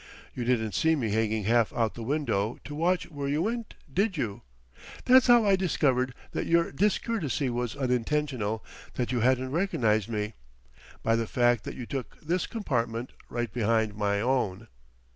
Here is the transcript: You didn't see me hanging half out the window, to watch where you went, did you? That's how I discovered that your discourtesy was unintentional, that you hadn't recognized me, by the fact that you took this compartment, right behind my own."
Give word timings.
You 0.33 0.45
didn't 0.45 0.71
see 0.73 0.95
me 0.95 1.11
hanging 1.11 1.43
half 1.43 1.71
out 1.73 1.93
the 1.93 2.01
window, 2.01 2.57
to 2.63 2.73
watch 2.73 3.11
where 3.11 3.27
you 3.27 3.43
went, 3.43 3.75
did 3.93 4.17
you? 4.17 4.41
That's 5.05 5.27
how 5.27 5.45
I 5.45 5.55
discovered 5.55 6.15
that 6.31 6.47
your 6.47 6.71
discourtesy 6.71 7.51
was 7.51 7.75
unintentional, 7.75 8.65
that 8.95 9.11
you 9.11 9.19
hadn't 9.19 9.51
recognized 9.51 10.09
me, 10.09 10.33
by 11.03 11.15
the 11.15 11.27
fact 11.27 11.65
that 11.65 11.75
you 11.75 11.85
took 11.85 12.19
this 12.19 12.47
compartment, 12.47 13.11
right 13.29 13.53
behind 13.53 13.93
my 13.95 14.19
own." 14.19 14.69